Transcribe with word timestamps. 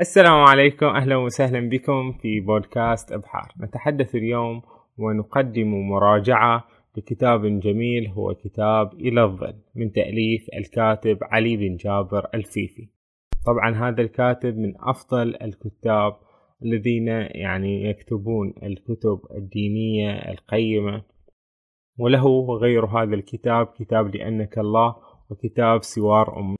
السلام 0.00 0.40
عليكم 0.40 0.86
أهلا 0.86 1.16
وسهلا 1.16 1.68
بكم 1.68 2.12
في 2.12 2.40
بودكاست 2.40 3.12
أبحار. 3.12 3.52
نتحدث 3.60 4.14
اليوم 4.14 4.62
ونقدم 4.98 5.74
مراجعة 5.74 6.64
لكتاب 6.96 7.60
جميل 7.60 8.08
هو 8.08 8.34
كتاب 8.34 8.92
إلى 8.94 9.24
الظل 9.24 9.54
من 9.74 9.92
تأليف 9.92 10.46
الكاتب 10.54 11.18
علي 11.22 11.56
بن 11.56 11.76
جابر 11.76 12.26
الفيفي. 12.34 12.88
طبعا 13.46 13.74
هذا 13.74 14.02
الكاتب 14.02 14.58
من 14.58 14.72
أفضل 14.80 15.36
الكتاب 15.42 16.16
الذين 16.62 17.08
يعني 17.30 17.84
يكتبون 17.84 18.54
الكتب 18.62 19.20
الدينية 19.36 20.10
القيمة 20.12 21.02
وله 21.98 22.56
غير 22.56 22.86
هذا 22.86 23.14
الكتاب 23.14 23.66
كتاب 23.66 24.16
لأنك 24.16 24.58
الله 24.58 24.96
وكتاب 25.30 25.82
سوار 25.82 26.38
أمي. 26.40 26.56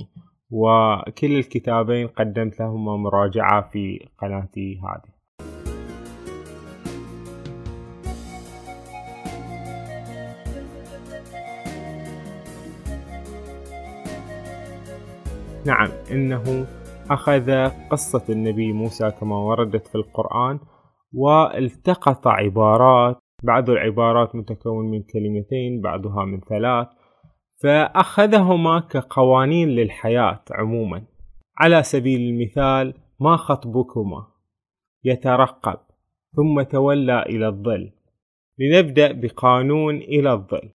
وكل 0.51 1.39
الكتابين 1.39 2.07
قدمت 2.07 2.61
لهما 2.61 2.97
مراجعة 2.97 3.71
في 3.71 4.09
قناتي 4.19 4.81
هذه. 4.85 5.21
نعم 15.67 15.89
إنه 16.11 16.67
أخذ 17.11 17.69
قصة 17.91 18.23
النبي 18.29 18.73
موسى 18.73 19.11
كما 19.11 19.37
وردت 19.37 19.87
في 19.87 19.95
القرآن 19.95 20.59
والتقط 21.13 22.27
عبارات 22.27 23.19
بعض 23.43 23.71
العبارات 23.71 24.37
متكون 24.37 24.91
من 24.91 25.03
كلمتين 25.03 25.81
بعضها 25.81 26.25
من 26.25 26.41
ثلاث 26.41 26.87
فأخذهما 27.63 28.81
كقوانين 28.81 29.69
للحياة 29.69 30.45
عموما. 30.51 31.03
على 31.59 31.83
سبيل 31.83 32.21
المثال 32.21 32.95
ما 33.21 33.37
خطبكما؟ 33.37 34.27
يترقب 35.05 35.79
ثم 36.37 36.63
تولى 36.63 37.23
إلى 37.23 37.49
الظل. 37.49 37.91
لنبدأ 38.59 39.13
بقانون 39.13 39.97
إلى 39.97 40.33
الظل. 40.33 40.71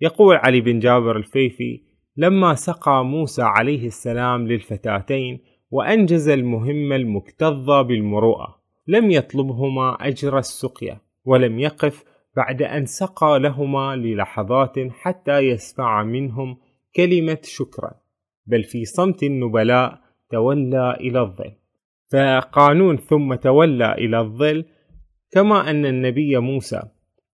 يقول 0.00 0.36
علي 0.36 0.60
بن 0.60 0.78
جابر 0.78 1.16
الفيفي 1.16 1.82
لما 2.16 2.54
سقى 2.54 3.04
موسى 3.04 3.42
عليه 3.42 3.86
السلام 3.86 4.48
للفتاتين 4.48 5.40
وأنجز 5.70 6.28
المهمة 6.28 6.96
المكتظة 6.96 7.82
بالمروءة 7.82 8.60
لم 8.86 9.10
يطلبهما 9.10 9.96
أجر 10.00 10.38
السقيا 10.38 11.00
ولم 11.24 11.58
يقف 11.58 12.04
بعد 12.36 12.62
أن 12.62 12.86
سقى 12.86 13.38
لهما 13.40 13.96
للحظات 13.96 14.74
حتى 14.90 15.38
يسمع 15.38 16.02
منهم 16.02 16.56
كلمة 16.96 17.38
شكرا 17.44 17.90
بل 18.46 18.64
في 18.64 18.84
صمت 18.84 19.22
النبلاء 19.22 20.00
تولى 20.30 20.96
إلى 21.00 21.20
الظل. 21.20 21.52
فقانون 22.12 22.96
ثم 22.96 23.34
تولى 23.34 23.92
إلى 23.92 24.20
الظل 24.20 24.64
كما 25.30 25.70
أن 25.70 25.86
النبي 25.86 26.38
موسى 26.38 26.82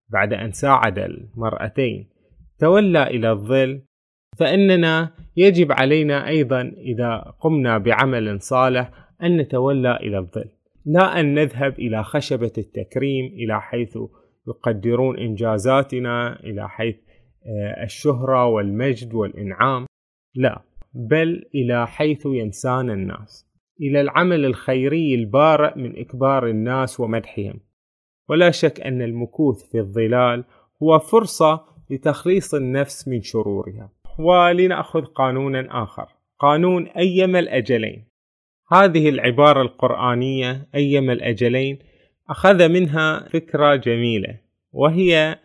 بعد 0.09 0.33
أن 0.33 0.51
ساعد 0.51 0.99
المرأتين 0.99 2.09
تولى 2.59 3.03
إلى 3.03 3.31
الظل 3.31 3.81
فإننا 4.37 5.13
يجب 5.37 5.71
علينا 5.71 6.27
أيضا 6.27 6.61
إذا 6.77 7.33
قمنا 7.39 7.77
بعمل 7.77 8.41
صالح 8.41 8.91
أن 9.23 9.37
نتولى 9.37 9.95
إلى 9.95 10.17
الظل. 10.17 10.49
لا 10.85 11.19
أن 11.19 11.33
نذهب 11.33 11.79
إلى 11.79 12.03
خشبة 12.03 12.51
التكريم 12.57 13.25
إلى 13.25 13.61
حيث 13.61 13.97
يقدرون 14.47 15.19
إنجازاتنا 15.19 16.39
إلى 16.39 16.69
حيث 16.69 16.95
آه، 17.45 17.83
الشهرة 17.83 18.45
والمجد 18.45 19.13
والإنعام. 19.13 19.85
لا 20.35 20.61
بل 20.93 21.45
إلى 21.55 21.87
حيث 21.87 22.25
ينسانا 22.25 22.93
الناس 22.93 23.47
إلى 23.81 24.01
العمل 24.01 24.45
الخيري 24.45 25.15
البارئ 25.15 25.77
من 25.79 25.99
إكبار 25.99 26.47
الناس 26.47 26.99
ومدحهم. 26.99 27.59
ولا 28.29 28.51
شك 28.51 28.81
أن 28.81 29.01
المكوث 29.01 29.71
في 29.71 29.79
الظلال 29.79 30.43
هو 30.83 30.99
فرصة 30.99 31.65
لتخليص 31.89 32.53
النفس 32.53 33.07
من 33.07 33.21
شرورها. 33.21 33.89
ولنأخذ 34.19 35.05
قانونا 35.05 35.83
آخر 35.83 36.07
قانون 36.39 36.87
أيما 36.87 37.39
الأجلين. 37.39 38.07
هذه 38.71 39.09
العبارة 39.09 39.61
القرآنية 39.61 40.67
أيما 40.75 41.13
الأجلين 41.13 41.79
أخذ 42.29 42.69
منها 42.69 43.29
فكرة 43.29 43.75
جميلة. 43.75 44.46
وهي 44.71 45.39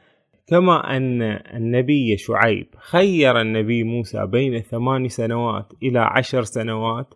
كما 0.47 0.97
أن 0.97 1.23
النبي 1.23 2.17
شعيب 2.17 2.67
خير 2.79 3.41
النبي 3.41 3.85
موسى 3.85 4.27
بين 4.27 4.61
ثمان 4.61 5.09
سنوات 5.09 5.73
إلى 5.83 5.99
عشر 5.99 6.43
سنوات 6.43 7.15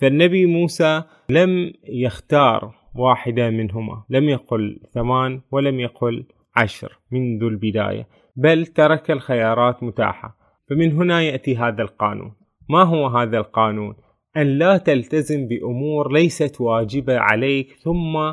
فالنبي 0.00 0.46
موسى 0.46 1.02
لم 1.28 1.72
يختار 1.88 2.74
واحدة 2.94 3.50
منهما 3.50 4.04
لم 4.10 4.28
يقل 4.28 4.80
ثمان 4.94 5.40
ولم 5.50 5.80
يقل 5.80 6.26
عشر 6.56 6.98
منذ 7.10 7.42
البداية 7.42 8.06
بل 8.36 8.66
ترك 8.66 9.10
الخيارات 9.10 9.82
متاحة. 9.82 10.36
فمن 10.70 10.92
هنا 10.92 11.22
يأتي 11.22 11.56
هذا 11.56 11.82
القانون. 11.82 12.32
ما 12.68 12.82
هو 12.82 13.06
هذا 13.06 13.38
القانون؟ 13.38 13.94
أن 14.36 14.46
لا 14.46 14.76
تلتزم 14.76 15.48
بأمور 15.48 16.12
ليست 16.12 16.60
واجبة 16.60 17.18
عليك 17.18 17.76
ثم 17.82 18.32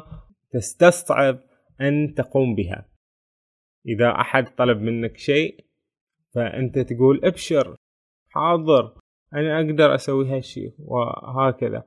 تستصعب 0.54 1.40
أن 1.82 2.14
تقوم 2.18 2.56
بها. 2.56 2.86
إذا 3.88 4.12
أحد 4.12 4.56
طلب 4.56 4.82
منك 4.82 5.18
شيء 5.18 5.66
فأنت 6.36 6.80
تقول 6.80 7.22
ابشر 7.24 7.76
حاضر 8.30 8.94
أنا 9.34 9.58
أقدر 9.58 9.96
أسوي 9.96 10.30
هالشيء 10.30 10.74
وهكذا. 10.80 11.84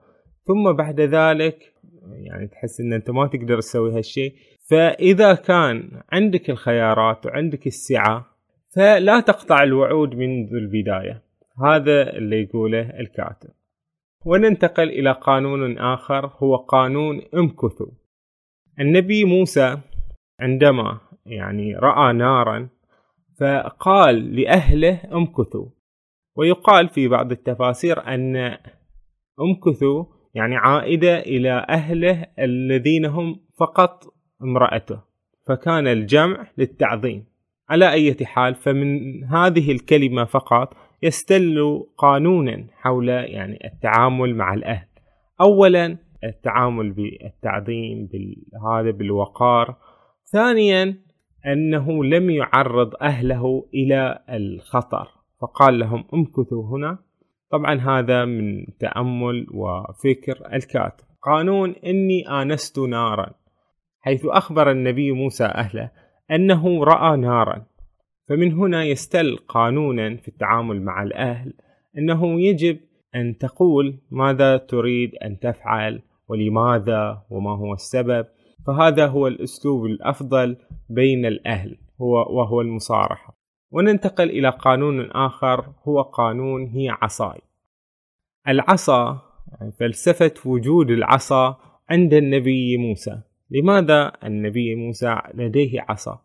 ثم 0.47 0.72
بعد 0.72 1.00
ذلك 1.00 1.75
يعني 2.12 2.49
تحس 2.49 2.81
أن 2.81 2.93
أنت 2.93 3.10
ما 3.10 3.27
تقدر 3.27 3.60
تسوي 3.60 3.93
هالشيء 3.93 4.34
فإذا 4.71 5.34
كان 5.34 6.03
عندك 6.12 6.50
الخيارات 6.50 7.27
وعندك 7.27 7.66
السعة 7.66 8.27
فلا 8.77 9.21
تقطع 9.21 9.62
الوعود 9.62 10.15
منذ 10.15 10.55
البداية. 10.55 11.22
هذا 11.65 12.16
اللي 12.16 12.43
يقوله 12.43 13.00
الكاتب. 13.00 13.50
وننتقل 14.27 14.89
إلى 14.89 15.12
قانون 15.12 15.78
آخر 15.78 16.27
هو 16.27 16.56
قانون 16.56 17.22
امكثوا. 17.34 17.91
النبي 18.81 19.25
موسى 19.25 19.78
عندما 20.41 21.00
يعني 21.31 21.77
رأى 21.77 22.13
نارا 22.13 22.69
فقال 23.41 24.37
لأهله 24.37 25.01
امكثوا. 25.13 25.67
ويقال 26.37 26.89
في 26.89 27.09
بعض 27.09 27.33
التفاسير 27.33 28.07
أن 28.07 28.57
امكثوا 29.41 30.05
يعني 30.35 30.57
عائدة 30.57 31.19
إلى 31.19 31.67
أهله 31.69 32.27
الذين 32.39 33.07
هم 33.07 33.41
فقط 33.59 34.05
امرأته 34.43 35.01
فكان 35.47 35.87
الجمع 35.87 36.47
للتعظيم. 36.59 37.25
على 37.69 37.93
أي 37.93 38.17
حال 38.25 38.55
فمن 38.55 39.25
هذه 39.25 39.73
الكلمة 39.73 40.25
فقط 40.25 40.75
يستل 41.03 41.87
قانونا 41.99 42.67
حول 42.73 43.09
يعني 43.09 43.59
التعامل 43.65 44.35
مع 44.35 44.55
الأهل. 44.55 44.87
أولا 45.41 45.99
التعامل 46.25 46.93
بالتعظيم 46.93 48.09
هذا 48.73 48.91
بالوقار. 48.91 49.77
ثانيا 50.33 51.09
أنه 51.47 52.05
لم 52.05 52.31
يعرض 52.31 52.95
أهله 53.03 53.69
إلى 53.75 54.19
الخطر. 54.31 55.09
فقال 55.41 55.78
لهم 55.78 56.05
امكثوا 56.15 56.65
هنا. 56.65 56.99
طبعا 57.51 57.75
هذا 57.75 58.25
من 58.25 58.67
تأمل 58.81 59.47
وفكر 59.55 60.55
الكاتب. 60.55 61.05
قانون 61.23 61.75
إني 61.87 62.28
آنست 62.28 62.78
نارا 62.78 63.31
حيث 64.01 64.27
أخبر 64.27 64.71
النبي 64.71 65.12
موسى 65.12 65.45
أهله 65.45 65.91
أنه 66.31 66.84
رأى 66.84 67.17
نارا. 67.17 67.67
فمن 68.28 68.53
هنا 68.53 68.84
يستل 68.84 69.37
قانونا 69.49 70.17
في 70.17 70.28
التعامل 70.28 70.83
مع 70.83 71.03
الأهل 71.03 71.55
أنه 71.99 72.41
يجب 72.41 72.78
أن 73.15 73.39
تقول 73.39 73.99
ماذا 74.11 74.57
تريد 74.57 75.15
أن 75.15 75.39
تفعل 75.39 76.03
ولماذا 76.28 77.22
وما 77.31 77.57
هو 77.57 77.72
السبب. 77.72 78.27
فهذا 78.66 79.07
هو 79.07 79.27
الأسلوب 79.27 79.86
الأفضل 79.86 80.57
بين 80.89 81.27
الأهل 81.27 81.77
هو 82.01 82.39
وهو 82.39 82.60
المصارحة. 82.60 83.34
وننتقل 83.71 84.30
إلى 84.30 84.48
قانون 84.48 85.10
آخر 85.10 85.72
هو 85.89 86.03
قانون 86.03 86.66
هي 86.66 86.89
عصاي. 86.89 87.41
العصا 88.48 89.18
يعني 89.53 89.72
فلسفة 89.72 90.34
وجود 90.45 90.91
العصا 90.91 91.57
عند 91.91 92.15
النبي 92.15 92.77
موسى. 92.77 93.21
لماذا 93.51 94.12
النبي 94.24 94.74
موسى 94.74 95.16
لديه 95.34 95.80
عصا؟ 95.89 96.21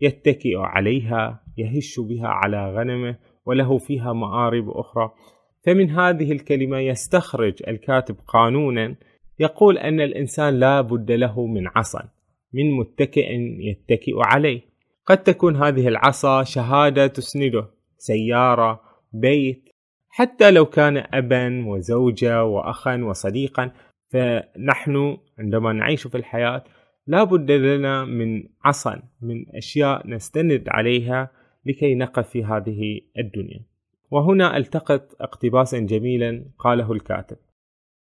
يتكئ 0.00 0.56
عليها 0.56 1.40
يهش 1.58 2.00
بها 2.00 2.28
على 2.28 2.74
غنمه 2.74 3.16
وله 3.46 3.78
فيها 3.78 4.12
مآرب 4.12 4.70
أخرى. 4.70 5.10
فمن 5.66 5.90
هذه 5.90 6.32
الكلمة 6.32 6.78
يستخرج 6.78 7.62
الكاتب 7.68 8.16
قانونا 8.26 8.94
يقول 9.38 9.78
أن 9.78 10.00
الإنسان 10.00 10.60
لا 10.60 10.80
بد 10.80 11.12
له 11.12 11.46
من 11.46 11.68
عصا 11.68 12.08
من 12.52 12.70
متكئ 12.70 13.32
يتكئ 13.60 14.14
عليه. 14.16 14.60
قد 15.06 15.22
تكون 15.22 15.56
هذه 15.56 15.88
العصا 15.88 16.42
شهادة 16.42 17.06
تسنده 17.06 17.66
سيارة 17.98 18.80
بيت. 19.12 19.68
حتى 20.08 20.50
لو 20.50 20.66
كان 20.66 21.04
أبا 21.14 21.66
وزوجة 21.66 22.44
وأخا 22.44 23.04
وصديقا 23.04 23.70
فنحن 24.08 25.16
عندما 25.38 25.72
نعيش 25.72 26.06
في 26.06 26.16
الحياة 26.16 26.64
لا 27.06 27.24
بد 27.24 27.50
لنا 27.50 28.04
من 28.04 28.42
عصا 28.64 29.02
من 29.22 29.44
أشياء 29.54 30.08
نستند 30.08 30.64
عليها 30.68 31.30
لكي 31.66 31.94
نقف 31.94 32.28
في 32.28 32.44
هذه 32.44 33.00
الدنيا. 33.18 33.60
وهنا 34.10 34.56
ألتقط 34.56 35.16
اقتباسا 35.20 35.78
جميلا 35.78 36.44
قاله 36.58 36.92
الكاتب. 36.92 37.36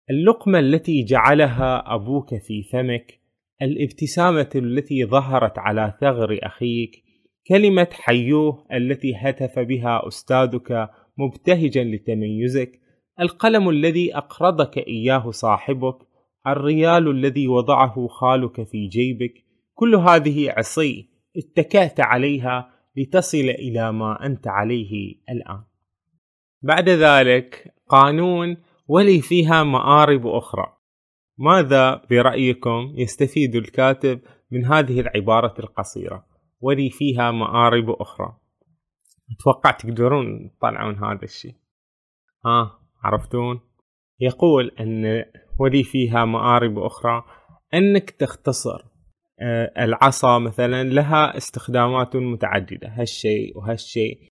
اللقمة 0.10 0.60
التي 0.60 1.04
جعلها 1.04 1.96
أبوك 1.96 2.36
في 2.36 2.64
فمك 2.64 3.20
الابتسامة 3.62 4.50
التي 4.56 5.06
ظهرت 5.06 5.60
على 5.60 5.94
ثغر 6.02 6.40
أخيك 6.44 7.04
كلمة 7.48 7.88
حيوه 7.92 8.66
التي 8.74 9.16
هتف 9.16 9.60
بها 9.60 10.08
أستاذك 10.08 10.90
مبتهجا 11.18 11.84
لتميزك 11.84 12.80
القلم 13.20 13.70
الذي 13.70 14.16
أقرضك 14.16 14.78
إياه 14.78 15.32
صاحبك 15.32 15.98
الريال 16.48 17.08
الذي 17.12 17.48
وضعه 17.48 18.08
خالك 18.08 18.64
في 18.64 18.88
جيبك 18.88 19.34
كل 19.74 19.96
هذه 19.96 20.52
عصي 20.52 21.10
اتكأت 21.38 22.00
عليها 22.00 22.70
لتصل 22.98 23.38
إلى 23.38 23.92
ما 23.92 24.26
أنت 24.26 24.48
عليه 24.48 25.16
الآن. 25.30 25.64
بعد 26.62 26.90
ذلك 26.90 27.74
قانون 27.88 28.58
ولي 28.90 29.22
فيها 29.22 29.64
مآرب 29.64 30.28
أخرى. 30.28 30.78
ماذا 31.38 32.02
برأيكم 32.10 32.94
يستفيد 32.96 33.56
الكاتب 33.56 34.22
من 34.52 34.66
هذه 34.66 35.00
العبارة 35.00 35.54
القصيرة؟ 35.60 36.26
ولي 36.62 36.90
فيها 36.90 37.32
مآرب 37.32 37.90
أخرى. 37.90 38.38
أتوقع 39.32 39.72
تقدرون 39.72 40.52
تطلعون 40.58 40.96
هذا 40.96 41.24
الشيء. 41.24 41.56
ها 42.46 42.80
عرفتون؟ 43.04 43.60
يقول 44.20 44.72
أن 44.80 45.26
ولي 45.60 45.84
فيها 45.84 46.26
مآرب 46.26 46.80
أخرى 46.80 47.24
أنك 47.74 48.10
تختصر 48.10 48.90
آه، 49.42 49.84
العصا 49.84 50.40
مثلا 50.40 50.84
لها 50.84 51.38
استخدامات 51.38 52.16
متعددة 52.16 52.88
هالشيء 52.88 53.58
وهالشيء. 53.58 54.30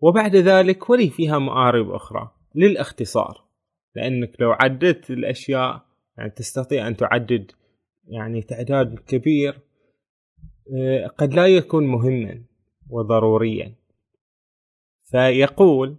وبعد 0.00 0.36
ذلك 0.36 0.90
ولي 0.90 1.10
فيها 1.10 1.38
مآرب 1.38 1.90
أخرى 1.90 2.30
للاختصار. 2.54 3.45
لأنك 3.96 4.40
لو 4.40 4.52
عددت 4.52 5.10
الأشياء 5.10 5.82
يعني 6.18 6.30
تستطيع 6.30 6.88
أن 6.88 6.96
تعدد 6.96 7.52
يعني 8.08 8.42
تعداد 8.42 8.98
كبير 9.06 9.58
آه، 10.74 11.06
قد 11.06 11.34
لا 11.34 11.46
يكون 11.46 11.86
مهما 11.86 12.42
وضروريا. 12.90 13.74
فيقول 15.04 15.96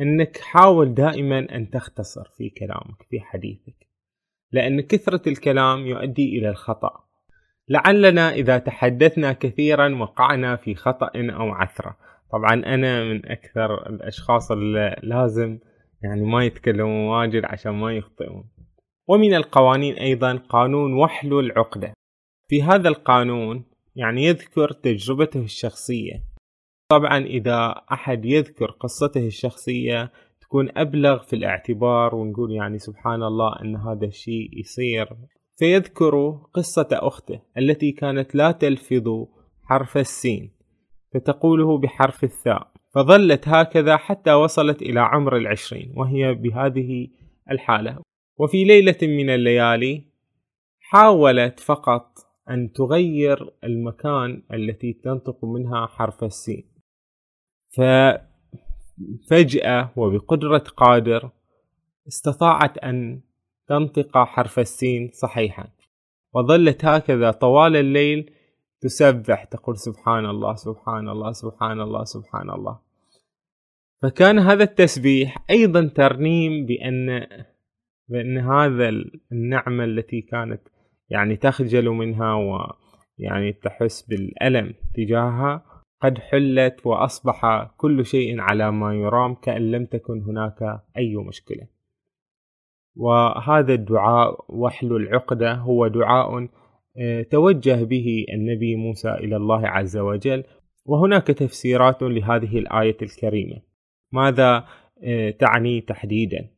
أنك 0.00 0.36
حاول 0.36 0.94
دائما 0.94 1.38
أن 1.38 1.70
تختصر 1.70 2.24
في 2.36 2.50
كلامك 2.50 3.02
في 3.10 3.20
حديثك 3.20 3.86
لأن 4.52 4.80
كثرة 4.80 5.28
الكلام 5.28 5.86
يؤدي 5.86 6.38
إلى 6.38 6.48
الخطأ. 6.48 7.04
لعلنا 7.68 8.32
إذا 8.32 8.58
تحدثنا 8.58 9.32
كثيرا 9.32 9.94
وقعنا 9.94 10.56
في 10.56 10.74
خطأ 10.74 11.10
أو 11.16 11.50
عثرة. 11.50 11.96
طبعا 12.32 12.54
أنا 12.54 13.04
من 13.04 13.26
أكثر 13.26 13.88
الأشخاص 13.88 14.50
اللي 14.50 14.96
لازم 15.02 15.58
يعني 16.02 16.22
ما 16.22 16.44
يتكلمون 16.44 17.08
واجد 17.08 17.44
عشان 17.44 17.72
ما 17.72 17.92
يخطئون. 17.92 18.44
ومن 19.08 19.34
القوانين 19.34 19.94
أيضا 19.94 20.36
قانون 20.36 20.92
وحل 20.92 21.32
العقدة. 21.32 21.92
في 22.48 22.62
هذا 22.62 22.88
القانون 22.88 23.64
يعني 23.96 24.24
يذكر 24.24 24.72
تجربته 24.72 25.40
الشخصية. 25.40 26.22
طبعا 26.90 27.18
إذا 27.18 27.74
أحد 27.92 28.24
يذكر 28.24 28.70
قصته 28.70 29.26
الشخصية 29.26 30.12
تكون 30.40 30.68
أبلغ 30.76 31.22
في 31.22 31.36
الاعتبار 31.36 32.14
ونقول 32.14 32.52
يعني 32.52 32.78
سبحان 32.78 33.22
الله 33.22 33.60
أن 33.62 33.76
هذا 33.76 34.06
الشيء 34.06 34.58
يصير. 34.60 35.08
فيذكر 35.56 36.42
قصة 36.54 36.88
أخته 36.92 37.40
التي 37.58 37.92
كانت 37.92 38.34
لا 38.34 38.52
تلفظ 38.52 39.26
حرف 39.64 39.96
السين. 39.96 40.52
فتقوله 41.14 41.78
بحرف 41.78 42.24
الثاء. 42.24 42.72
فظلت 42.94 43.48
هكذا 43.48 43.96
حتى 43.96 44.32
وصلت 44.32 44.82
إلى 44.82 45.00
عمر 45.00 45.36
العشرين 45.36 45.92
وهي 45.96 46.34
بهذه 46.34 47.08
الحالة. 47.50 48.02
وفي 48.38 48.64
ليلة 48.64 48.98
من 49.02 49.30
الليالي 49.30 50.04
حاولت 50.80 51.60
فقط 51.60 52.18
أن 52.50 52.72
تغير 52.72 53.50
المكان 53.64 54.42
التي 54.54 54.92
تنطق 54.92 55.44
منها 55.44 55.86
حرف 55.86 56.24
السين. 56.24 56.68
ففجأة 59.28 59.92
وبقدرة 59.96 60.64
قادر 60.76 61.30
استطاعت 62.08 62.78
أن 62.78 63.20
تنطق 63.68 64.18
حرف 64.18 64.58
السين 64.58 65.10
صحيحا. 65.12 65.68
وظلت 66.34 66.84
هكذا 66.84 67.30
طوال 67.30 67.76
الليل 67.76 68.37
تسبح 68.80 69.44
تقول 69.44 69.76
سبحان 69.78 70.26
الله 70.26 70.54
سبحان 70.54 71.08
الله 71.08 71.32
سبحان 71.32 71.80
الله 71.80 72.04
سبحان 72.04 72.50
الله. 72.50 72.78
فكان 74.02 74.38
هذا 74.38 74.64
التسبيح 74.64 75.44
أيضا 75.50 75.86
ترنيم 75.86 76.66
بأن 76.66 77.26
بأن 78.08 78.38
هذا 78.38 78.88
النعمة 79.32 79.84
التي 79.84 80.20
كانت 80.20 80.60
يعني 81.10 81.36
تخجل 81.36 81.88
منها 81.88 82.34
ويعني 82.34 83.52
تحس 83.52 84.02
بالألم 84.02 84.74
تجاهها 84.94 85.64
قد 86.02 86.18
حلت 86.18 86.86
وأصبح 86.86 87.70
كل 87.76 88.04
شيء 88.04 88.40
على 88.40 88.70
ما 88.72 88.94
يرام 88.94 89.34
كأن 89.34 89.70
لم 89.70 89.86
تكن 89.86 90.22
هناك 90.22 90.82
أي 90.96 91.16
مشكلة. 91.16 91.66
وهذا 92.96 93.74
الدعاء 93.74 94.44
وحل 94.48 94.92
العقدة 94.96 95.54
هو 95.54 95.86
دعاء 95.88 96.48
توجه 97.30 97.84
به 97.84 98.26
النبي 98.32 98.76
موسى 98.76 99.10
إلى 99.10 99.36
الله 99.36 99.68
عز 99.68 99.96
وجل 99.96 100.44
وهناك 100.84 101.26
تفسيرات 101.26 102.02
لهذه 102.02 102.58
الآية 102.58 102.96
الكريمة. 103.02 103.60
ماذا 104.12 104.64
آه، 105.04 105.30
تعني 105.30 105.80
تحديدا؟ 105.80 106.48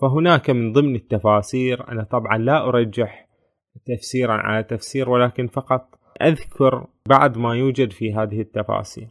فهناك 0.00 0.50
من 0.50 0.72
ضمن 0.72 0.94
التفاسير 0.94 1.88
أنا 1.88 2.02
طبعا 2.02 2.38
لا 2.38 2.68
أرجح 2.68 3.28
تفسيرا 3.86 4.32
على 4.32 4.62
تفسير 4.62 5.10
ولكن 5.10 5.46
فقط 5.46 5.98
أذكر 6.22 6.86
بعض 7.08 7.38
ما 7.38 7.54
يوجد 7.54 7.92
في 7.92 8.14
هذه 8.14 8.40
التفاسير. 8.40 9.08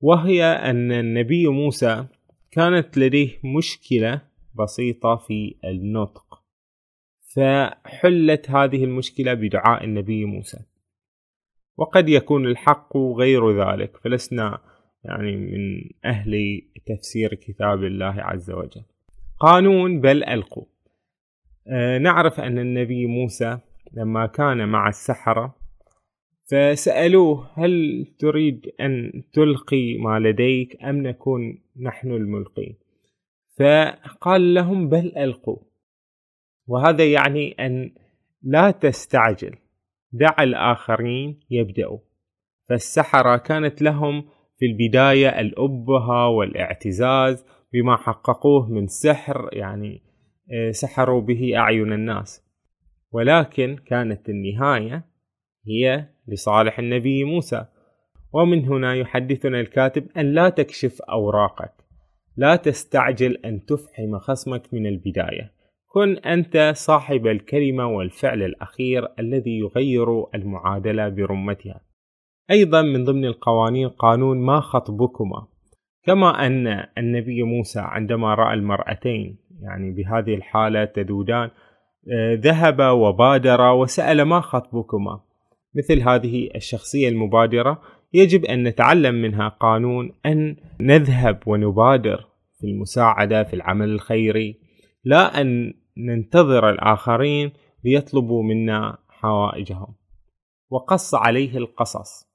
وهي 0.00 0.44
أن 0.44 0.92
النبي 0.92 1.46
موسى 1.46 2.04
كانت 2.50 2.98
لديه 2.98 3.38
مشكلة 3.44 4.20
بسيطة 4.54 5.16
في 5.16 5.54
النطق. 5.64 6.33
فحلت 7.36 8.50
هذه 8.50 8.84
المشكلة 8.84 9.34
بدعاء 9.34 9.84
النبي 9.84 10.24
موسى. 10.24 10.58
وقد 11.76 12.08
يكون 12.08 12.46
الحق 12.46 12.96
غير 12.96 13.62
ذلك 13.62 13.96
فلسنا 13.96 14.58
يعني 15.04 15.36
من 15.36 15.90
أهل 16.04 16.62
تفسير 16.86 17.34
كتاب 17.34 17.84
الله 17.84 18.14
عز 18.18 18.50
وجل. 18.50 18.82
قانون 19.40 20.00
بل 20.00 20.24
ألقوا. 20.24 20.64
أه 21.68 21.98
نعرف 21.98 22.40
أن 22.40 22.58
النبي 22.58 23.06
موسى 23.06 23.58
لما 23.92 24.26
كان 24.26 24.68
مع 24.68 24.88
السحرة 24.88 25.56
فسألوه 26.50 27.50
هل 27.54 28.06
تريد 28.18 28.72
أن 28.80 29.22
تلقي 29.32 29.98
ما 29.98 30.18
لديك 30.18 30.84
أم 30.84 31.06
نكون 31.06 31.58
نحن 31.80 32.10
الملقين؟ 32.10 32.76
فقال 33.58 34.54
لهم 34.54 34.88
بل 34.88 35.12
ألقوا. 35.16 35.58
وهذا 36.66 37.12
يعني 37.12 37.52
أن 37.52 37.94
لا 38.42 38.70
تستعجل. 38.70 39.56
دع 40.12 40.42
الآخرين 40.42 41.40
يبدأوا. 41.50 41.98
فالسحرة 42.68 43.36
كانت 43.36 43.82
لهم 43.82 44.24
في 44.58 44.66
البداية 44.66 45.40
الأبهة 45.40 46.28
والاعتزاز 46.28 47.44
بما 47.72 47.96
حققوه 47.96 48.70
من 48.70 48.86
سحر 48.86 49.48
يعني 49.52 50.02
آه، 50.52 50.70
سحروا 50.70 51.20
به 51.20 51.56
أعين 51.56 51.92
الناس. 51.92 52.44
ولكن 53.12 53.76
كانت 53.86 54.28
النهاية 54.28 55.04
هي 55.66 56.08
لصالح 56.28 56.78
النبي 56.78 57.24
موسى. 57.24 57.66
ومن 58.32 58.64
هنا 58.64 58.94
يحدثنا 58.94 59.60
الكاتب 59.60 60.06
أن 60.16 60.32
لا 60.32 60.48
تكشف 60.48 61.02
أوراقك. 61.02 61.72
لا 62.36 62.56
تستعجل 62.56 63.36
أن 63.44 63.64
تفحم 63.64 64.18
خصمك 64.18 64.74
من 64.74 64.86
البداية. 64.86 65.52
كن 65.94 66.16
أنت 66.16 66.72
صاحب 66.76 67.26
الكلمة 67.26 67.86
والفعل 67.86 68.42
الأخير 68.42 69.08
الذي 69.18 69.58
يغير 69.58 70.34
المعادلة 70.34 71.08
برمتها. 71.08 71.80
أيضا 72.50 72.82
من 72.82 73.04
ضمن 73.04 73.24
القوانين 73.24 73.88
قانون 73.88 74.38
ما 74.38 74.60
خطبكما. 74.60 75.46
كما 76.06 76.46
أن 76.46 76.86
النبي 76.98 77.42
موسى 77.42 77.80
عندما 77.80 78.34
رأى 78.34 78.54
المرأتين 78.54 79.36
يعني 79.62 79.90
بهذه 79.90 80.34
الحالة 80.34 80.84
تذودان 80.84 81.50
آه، 82.12 82.34
ذهب 82.34 82.80
وبادر 82.80 83.60
وسأل 83.60 84.22
ما 84.22 84.40
خطبكما. 84.40 85.20
مثل 85.74 86.00
هذه 86.00 86.48
الشخصية 86.54 87.08
المبادرة 87.08 87.80
يجب 88.12 88.44
أن 88.44 88.62
نتعلم 88.62 89.14
منها 89.14 89.48
قانون 89.48 90.12
أن 90.26 90.56
نذهب 90.80 91.38
ونبادر 91.46 92.26
في 92.60 92.66
المساعدة 92.66 93.42
في 93.42 93.54
العمل 93.54 93.88
الخيري. 93.88 94.58
لا 95.04 95.40
أن 95.40 95.74
ننتظر 95.98 96.70
الآخرين 96.70 97.52
ليطلبوا 97.84 98.42
منا 98.42 98.98
حوائجهم. 99.08 99.94
وقص 100.70 101.14
عليه 101.14 101.56
القصص. 101.56 102.26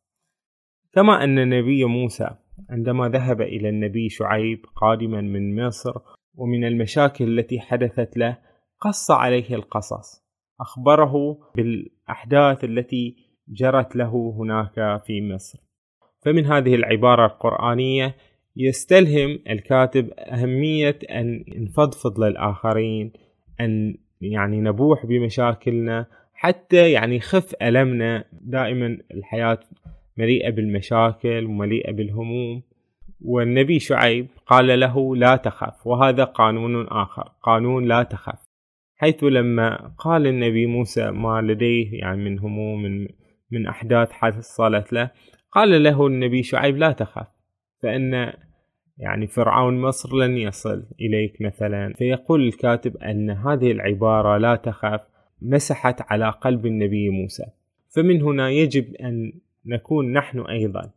كما 0.94 1.24
أن 1.24 1.40
النبي 1.40 1.86
موسى 1.86 2.30
عندما 2.70 3.10
ذهب 3.10 3.42
إلى 3.42 3.70
النبي 3.70 4.10
شعيب 4.10 4.66
قادما 4.76 5.22
من 5.22 5.66
مصر 5.66 5.94
ومن 6.36 6.66
المشاكل 6.66 7.40
التي 7.40 7.60
حدثت 7.60 8.18
له 8.18 8.38
قص 8.82 9.12
عليه 9.12 9.56
القصص. 9.56 10.24
أخبره 10.62 11.38
بالأحداث 11.56 12.64
التي 12.64 13.16
جرت 13.48 13.96
له 13.96 14.36
هناك 14.38 15.02
في 15.06 15.34
مصر. 15.34 15.60
فمن 16.22 16.46
هذه 16.46 16.76
العبارة 16.76 17.26
القرآنية 17.26 18.16
يستلهم 18.56 19.40
الكاتب 19.50 20.10
أهمية 20.18 21.00
أن 21.10 21.46
نفضفض 21.48 22.20
للآخرين 22.20 23.12
أن 23.62 23.96
يعني 24.22 24.62
نبوح 24.62 25.06
بمشاكلنا 25.06 26.06
حتى 26.34 26.92
يعني 26.92 27.20
خف 27.20 27.54
ألمنا. 27.62 28.24
دائما 28.42 28.98
الحياة 29.14 29.60
مليئة 30.18 30.50
بالمشاكل 30.50 31.46
ومليئة 31.46 31.92
بالهموم. 31.92 32.62
والنبي 33.22 33.80
شعيب 33.80 34.28
قال 34.46 34.80
له 34.80 35.16
لا 35.16 35.36
تخف 35.36 35.88
وهذا 35.88 36.24
قانون 36.24 36.88
آخر 36.88 37.32
قانون 37.44 37.88
لا 37.88 38.04
تخف. 38.04 38.50
حيث 39.00 39.24
لما 39.24 39.92
قال 39.98 40.28
النبي 40.28 40.66
موسى 40.66 41.12
ما 41.12 41.42
لديه 41.42 42.00
يعني 42.00 42.30
من 42.30 42.40
هموم 42.40 42.82
من, 42.82 43.08
من 43.52 43.68
أحداث 43.68 44.12
حصلت 44.12 44.94
له 44.94 45.12
قال 45.52 45.84
له 45.84 46.08
النبي 46.08 46.44
شعيب 46.44 46.78
لا 46.78 46.92
تخف 46.92 47.28
فإن 47.84 48.34
يعني 49.00 49.28
فرعون 49.28 49.82
مصر 49.82 50.16
لن 50.16 50.38
يصل 50.38 50.86
إليك 51.02 51.42
مثلا. 51.42 51.94
فيقول 51.94 52.48
الكاتب 52.48 52.98
أن 52.98 53.30
هذه 53.30 53.72
العبارة 53.72 54.38
لا 54.38 54.56
تخف 54.56 55.02
مسحت 55.42 56.02
على 56.02 56.30
قلب 56.30 56.66
النبي 56.66 57.10
موسى. 57.10 57.46
فمن 57.96 58.22
هنا 58.22 58.50
يجب 58.50 58.96
أن 58.96 59.34
نكون 59.66 60.14
نحن 60.14 60.40
أيضا 60.40 60.92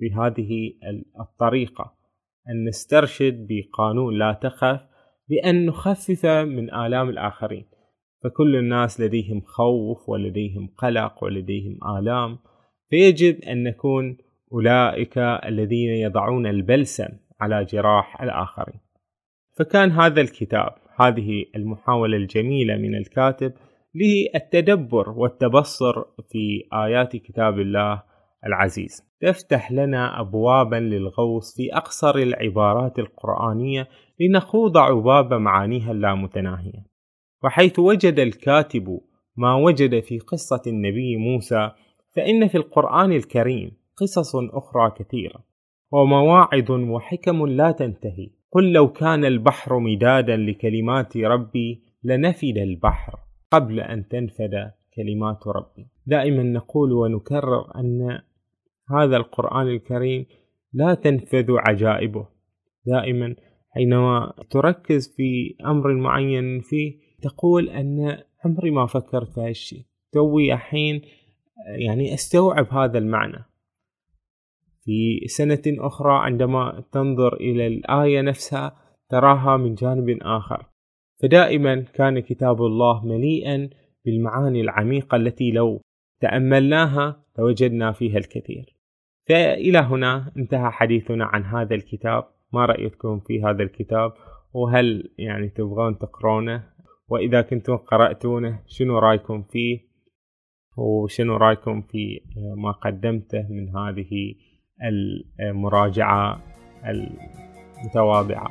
بهذه 0.00 0.72
الطريقة 1.20 1.94
أن 2.48 2.64
نسترشد 2.68 3.46
بقانون 3.48 4.18
لا 4.18 4.32
تخف 4.42 4.80
بأن 5.28 5.66
نخفف 5.66 6.26
من 6.26 6.74
آلام 6.74 7.08
الآخرين. 7.08 7.64
فكل 8.24 8.56
الناس 8.56 9.00
لديهم 9.00 9.40
خوف 9.40 10.08
ولديهم 10.08 10.68
قلق 10.78 11.24
ولديهم 11.24 11.78
آلام. 11.98 12.38
فيجب 12.90 13.40
أن 13.40 13.62
نكون 13.62 14.16
أولئك 14.52 15.18
الذين 15.18 15.90
يضعون 15.90 16.46
البلسم 16.46 17.08
على 17.40 17.64
جراح 17.64 18.22
الآخرين. 18.22 18.80
فكان 19.58 19.90
هذا 19.90 20.20
الكتاب 20.20 20.74
هذه 21.00 21.44
المحاولة 21.56 22.16
الجميلة 22.16 22.76
من 22.76 22.94
الكاتب 22.94 23.52
للتدبر 23.94 25.10
والتبصر 25.10 26.02
في 26.02 26.62
آيات 26.72 27.16
كتاب 27.16 27.60
الله 27.60 28.02
العزيز. 28.46 29.02
تفتح 29.20 29.72
لنا 29.72 30.20
أبوابا 30.20 30.76
للغوص 30.76 31.56
في 31.56 31.76
أقصر 31.76 32.16
العبارات 32.16 32.98
القرآنية 32.98 33.88
لنخوض 34.20 34.78
عباب 34.78 35.34
معانيها 35.34 35.92
اللامتناهية. 35.92 36.96
وحيث 37.44 37.78
وجد 37.78 38.18
الكاتب 38.18 39.00
ما 39.36 39.54
وجد 39.54 40.00
في 40.00 40.18
قصة 40.18 40.62
النبي 40.66 41.16
موسى 41.16 41.70
فإن 42.16 42.48
في 42.48 42.56
القرآن 42.56 43.12
الكريم 43.12 43.85
قصص 43.96 44.36
أخرى 44.36 44.90
كثيرة 44.98 45.44
ومواعظ 45.92 46.70
وحكم 46.70 47.46
لا 47.46 47.70
تنتهي. 47.72 48.30
قل 48.52 48.72
لو 48.72 48.92
كان 48.92 49.24
البحر 49.24 49.78
مدادا 49.78 50.36
لكلمات 50.36 51.16
ربي 51.16 51.82
لنفد 52.04 52.56
البحر 52.56 53.18
قبل 53.50 53.80
أن 53.80 54.08
تنفد 54.08 54.72
كلمات 54.96 55.46
ربي. 55.46 55.86
دائما 56.06 56.42
نقول 56.42 56.92
ونكرر 56.92 57.78
أن 57.78 58.20
هذا 58.90 59.16
القرآن 59.16 59.68
الكريم 59.68 60.26
لا 60.72 60.94
تنفذ 60.94 61.46
عجائبه. 61.50 62.26
دائما 62.86 63.36
حينما 63.70 64.32
تركز 64.50 65.14
في 65.16 65.56
أمر 65.66 65.94
معين 65.94 66.60
فيه 66.60 66.98
تقول 67.22 67.68
أن 67.68 68.18
عمري 68.44 68.70
ما 68.70 68.86
فكرت 68.86 69.32
في 69.32 69.40
هالشيء 69.40 69.84
توي 70.12 70.52
الحين 70.52 71.02
يعني 71.78 72.14
أستوعب 72.14 72.72
هذا 72.72 72.98
المعنى. 72.98 73.44
في 74.86 75.20
سنة 75.26 75.62
أخرى 75.66 76.12
عندما 76.12 76.84
تنظر 76.92 77.34
إلى 77.36 77.66
الآية 77.66 78.20
نفسها 78.20 78.76
تراها 79.08 79.56
من 79.56 79.74
جانب 79.74 80.18
آخر. 80.22 80.66
فدائما 81.22 81.80
كان 81.80 82.20
كتاب 82.20 82.62
الله 82.62 83.06
مليئا 83.06 83.70
بالمعاني 84.04 84.60
العميقة 84.60 85.16
التي 85.16 85.50
لو 85.50 85.80
تأملناها 86.20 87.24
لوجدنا 87.38 87.92
فيها 87.92 88.18
الكثير. 88.18 88.76
فإلى 89.28 89.78
هنا 89.78 90.32
انتهى 90.36 90.70
حديثنا 90.70 91.24
عن 91.24 91.44
هذا 91.44 91.74
الكتاب. 91.74 92.24
ما 92.52 92.66
رأيكم 92.66 93.20
في 93.20 93.44
هذا 93.44 93.62
الكتاب؟ 93.62 94.12
وهل 94.52 95.10
يعني 95.18 95.48
تبغون 95.48 95.98
تقرونه؟ 95.98 96.64
وإذا 97.08 97.42
كنتم 97.42 97.76
قرأتونه 97.76 98.62
شنو 98.66 98.98
رأيكم 98.98 99.42
فيه؟ 99.42 99.80
وشنو 100.76 101.36
رأيكم 101.36 101.82
في 101.82 102.20
ما 102.56 102.72
قدمته 102.72 103.46
من 103.50 103.76
هذه 103.76 104.34
المراجعة 105.40 106.40
المتواضعة. 106.86 108.50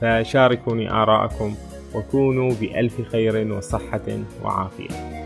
فشاركوني 0.00 0.90
آراءكم 0.90 1.54
وكونوا 1.94 2.54
بألف 2.60 3.00
خير 3.00 3.52
وصحة 3.52 4.18
وعافية. 4.44 5.21